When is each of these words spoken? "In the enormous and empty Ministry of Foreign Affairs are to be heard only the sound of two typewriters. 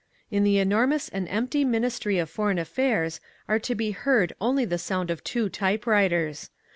"In 0.31 0.43
the 0.43 0.57
enormous 0.57 1.09
and 1.09 1.29
empty 1.29 1.63
Ministry 1.63 2.17
of 2.17 2.27
Foreign 2.27 2.57
Affairs 2.57 3.19
are 3.47 3.59
to 3.59 3.75
be 3.75 3.91
heard 3.91 4.33
only 4.41 4.65
the 4.65 4.79
sound 4.79 5.11
of 5.11 5.23
two 5.23 5.47
typewriters. 5.47 6.49